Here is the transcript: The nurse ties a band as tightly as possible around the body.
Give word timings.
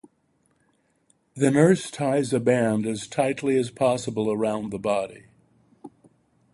The 1.35 1.51
nurse 1.51 1.91
ties 1.91 2.33
a 2.33 2.39
band 2.39 2.87
as 2.87 3.07
tightly 3.07 3.55
as 3.55 3.69
possible 3.69 4.31
around 4.31 4.71
the 4.71 4.79
body. 4.79 5.25